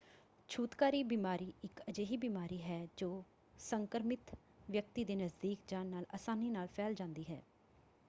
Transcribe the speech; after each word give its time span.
ਛੂਤਕਾਰੀ 0.49 1.01
ਬਿਮਾਰੀ 1.03 1.51
ਇੱਕ 1.63 1.81
ਅਜਿਹੀ 1.89 2.17
ਬਿਮਾਰੀ 2.17 2.61
ਹੈ 2.61 2.79
ਜੋ 2.97 3.23
ਸੰਕਰਮਿਤ 3.59 4.35
ਵਿਅਕਤੀ 4.69 5.03
ਦੇ 5.05 5.15
ਨਜ਼ਦੀਕ 5.15 5.59
ਜਾਣ 5.67 5.85
ਨਾਲ 5.85 6.05
ਅਸਾਨੀ 6.15 6.49
ਨਾਲ 6.49 6.67
ਫੈਲ 6.67 6.93
ਜਾਂਦੀ 6.95 7.25
ਹੈ। 7.29 7.41